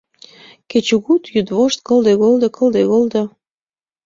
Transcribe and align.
Кечыгут-йӱдвошт— 0.69 1.79
кылде-голдо, 1.87 2.47
кылде-голдо. 2.57 3.23